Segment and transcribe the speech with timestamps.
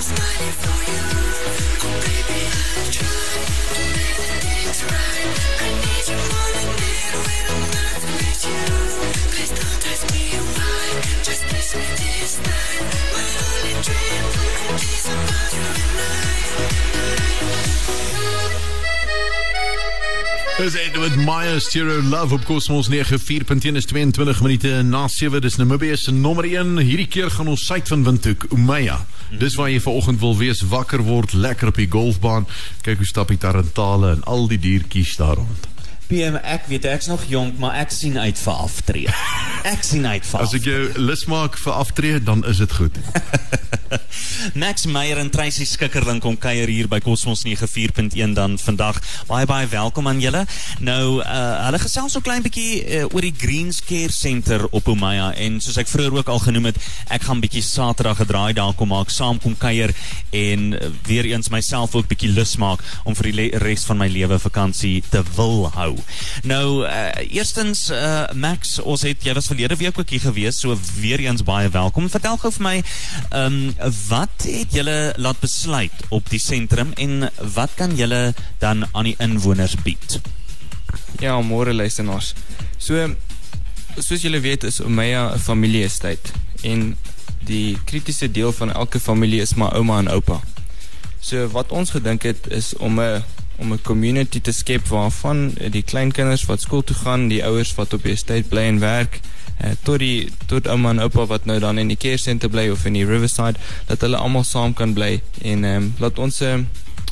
[0.00, 0.08] I
[5.76, 8.09] need you more than it when I'm not
[20.60, 25.96] Dis Edward Myers Stereo Love op Cosmos 94.1 is 22 minute na 7 dis Namibia
[25.96, 28.98] se nommer 1 hierdie keer gaan ons suid van Windhoek Umaya.
[29.40, 30.60] Dis waar jy vanoggend wil wees.
[30.68, 32.44] Wakker word lekker op die golfbaan.
[32.84, 35.70] Kyk hoe stap die tarantale en al die diertjies daar rond.
[36.10, 39.16] PM, ek weet ek's nog jonk, maar ek sien uit vir aftree.
[39.72, 42.96] Ek sien uit vir as ek jou lus maak vir aftree dan is dit goed
[44.62, 49.00] Max Meyer en Tracy Skikkerling kom kuier hier by Cosmos 94.1 dan vandag.
[49.28, 50.44] Baie baie welkom aan julle.
[50.80, 55.30] Nou, uh hulle gesels so klein bietjie uh, oor die Greens Care Center op Omaya
[55.38, 56.78] en soos ek vroeër ook al genoem het,
[57.12, 59.92] ek gaan bietjie Saterdag gedraai daar kom maak, saam kom kuier
[60.34, 64.08] en uh, weer eens myself ook bietjie lus maak om vir die res van my
[64.10, 65.92] lewe vakansie te wil hou.
[66.48, 70.76] Nou, uh, eerstens uh Max, ons het jy was verlede week ook hier gewees, so
[71.00, 72.08] weer eens baie welkom.
[72.10, 77.30] Vertel gou vir my, ehm um, wat het julle laat besluit op die sentrum en
[77.54, 80.20] wat kan julle dan aan die inwoners bied?
[81.20, 82.34] Ja, môre luisteraars.
[82.78, 83.08] So
[83.98, 86.96] soos julle weet is Omaya 'n familie-estate en
[87.44, 90.40] die kritiese deel van elke familie is maar ouma en oupa.
[91.20, 93.22] So wat ons gedink het is om 'n
[93.60, 97.92] om 'n community te skep waarvan die kleinkinders wat skool toe gaan, die ouers wat
[97.92, 99.20] op die estate bly en werk,
[99.56, 102.68] eh, tot die tot ouma en oupa wat nou dan in die care center bly
[102.68, 106.40] of in die Riverside, dat hulle almal saam kan bly en ehm um, laat ons
[106.40, 106.58] 'n uh,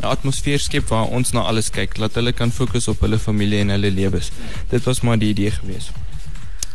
[0.00, 3.68] atmosfeer skep waar ons na alles kyk, laat hulle kan fokus op hulle familie en
[3.68, 4.30] hulle lewens.
[4.70, 5.90] Dit was maar die idee gewees.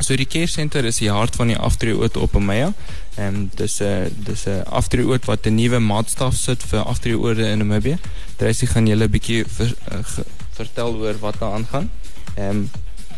[0.04, 2.74] So die care center is die hart van die aftreeoord op Omaya.
[3.16, 7.58] Ehm um, dis 'n dis 'n aftreeoord wat 'n nuwe maatstaf sit vir aftreeoorde in
[7.58, 7.98] Namibië.
[8.36, 11.92] Tracy gaan julle 'n bietjie ver, uh, ge, vertel oor wat daar aangaan.
[12.36, 12.70] Ehm um,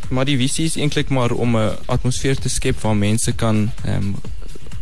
[0.09, 3.95] maar die visie is eintlik maar om 'n atmosfeer te skep waar mense kan ehm
[3.95, 4.15] um,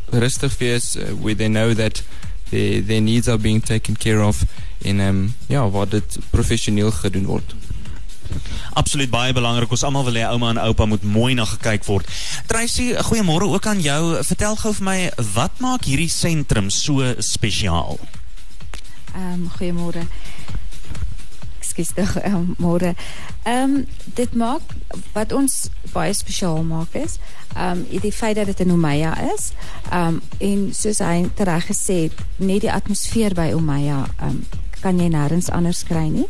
[0.10, 2.04] rustig wees uh, where they know that
[2.50, 4.44] their their needs are being taken care of
[4.82, 7.56] en ehm um, ja, waar dit professioneel gedoen word.
[8.74, 9.72] Absoluut baie belangrik.
[9.72, 12.10] Ons almal wil hê ouma en oupa moet mooi na gekyk word.
[12.50, 14.24] Tracy, goeiemôre ook aan jou.
[14.24, 14.98] Vertel gou vir my,
[15.34, 18.00] wat maak hierdie sentrum so spesiaal?
[19.14, 20.06] Ehm um, goeiemôre.
[21.60, 22.96] Ekskuus tog, um, môre.
[23.44, 23.86] Ehm um,
[24.18, 24.62] dit maak
[25.14, 27.20] wat ons baie spesiaal maak is,
[27.56, 29.52] ehm um, die feit dat dit in Omaya is.
[29.92, 34.44] Ehm um, en soos hy tereg gesê het, net die atmosfeer by Omaya ehm um,
[34.84, 36.28] kan jy nêrens anders kry nie.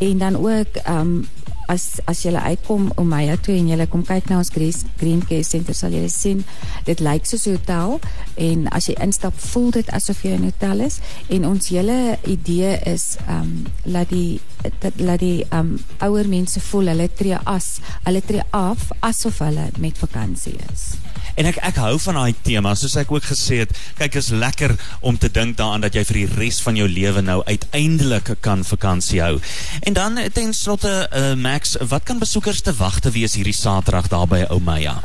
[0.00, 1.28] En dan ook ehm um,
[1.72, 5.22] as as jy uitkom om Maya toe en jy kom kyk na ons Green, Green
[5.24, 6.44] Care Center sal jy sien
[6.88, 8.00] dit lyk soos 'n hotel
[8.36, 11.00] en as jy instap voel dit asof jy in 'n hotel is.
[11.28, 14.40] En ons hele idee is ehm um, laat die
[14.82, 19.70] dat laat die um, ouer mense voel hulle tree as hulle tree af asof hulle
[19.82, 20.92] met vakansie is.
[21.34, 24.74] En ek ek hou van daai tema, soos ek ook gesê het, kyk is lekker
[25.00, 28.64] om te dink daaraan dat jy vir die res van jou lewe nou uiteindelik kan
[28.68, 29.38] vakansie hou.
[29.80, 34.12] En dan ten slotte uh, Max, wat kan besoekers te wag te wees hierdie Saterdag
[34.12, 35.00] daar by Omaya?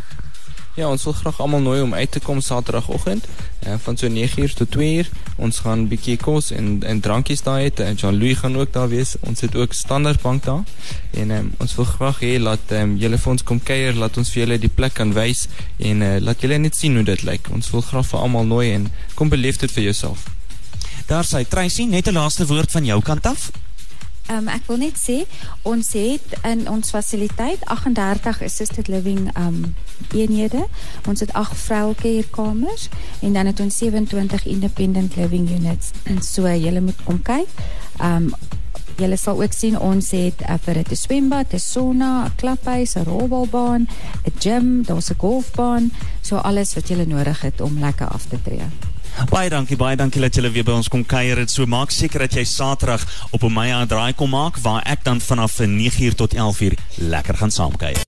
[0.78, 3.26] Ja, ons wil graag almal nooi om uit te kom Saterdagoggend
[3.68, 5.10] uh, van so 9uur tot 2uur.
[5.36, 7.72] Ons gaan bietjie kos en en drankies daar hê.
[7.84, 9.16] En Jean-Louis gaan ook daar wees.
[9.20, 10.64] Ons het ook standaardbank daar.
[11.12, 14.32] En um, ons wil graag hê laat um, julle vir ons kom kuier, laat ons
[14.32, 15.48] vir julle die plek kan wys
[15.78, 17.52] en uh, laat julle net sien hoe dit lyk.
[17.54, 20.28] Ons wil graag vir almal nooi en kom beleef dit vir jouself.
[21.08, 23.52] Daar sê Tracy net 'n laaste woord van jou kant af.
[24.28, 25.22] Um, ek wil net sê
[25.64, 29.76] ons het in ons fasiliteit 38 assisted living um
[30.12, 30.66] eenhede.
[31.08, 32.90] Ons het 8 vrouekeerkamers
[33.22, 35.92] en dan het ons 27 independent living units.
[36.04, 37.48] En so jy moet kom kyk.
[38.04, 38.34] Um
[38.98, 43.06] Julle sal ook sien ons het uh, vir 'n swembad, 'n sauna, 'n klaphuis, 'n
[43.06, 43.86] rolbalbaan,
[44.26, 48.42] 'n gym, daar's 'n golfbaan, so alles wat jy nodig het om lekker af te
[48.42, 48.66] tree.
[49.26, 51.40] Baie dankie, baie dankie dat julle weer by ons kom kuier.
[51.42, 53.02] Dit so maak seker dat jy Saterdag
[53.34, 57.52] op 'n Maya draai kom maak waar ek dan vanaf 9uur tot 11uur lekker gaan
[57.52, 57.96] saamkuier.